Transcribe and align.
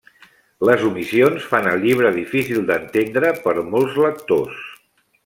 Les 0.67 0.85
omissions 0.87 1.45
fan 1.51 1.69
el 1.73 1.83
llibre 1.85 2.13
difícil 2.15 2.65
d'entendre 2.71 3.33
per 3.45 3.55
molts 3.77 4.01
lectors. 4.09 4.65